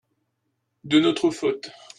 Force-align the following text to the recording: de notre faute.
de 0.83 0.99
notre 0.99 1.29
faute. 1.29 1.71